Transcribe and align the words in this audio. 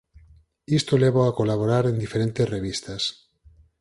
Isto 0.79 0.93
lévao 1.03 1.25
a 1.27 1.35
colaborar 1.39 1.83
en 1.87 1.97
diferentes 2.05 2.47
revistas. 2.55 3.01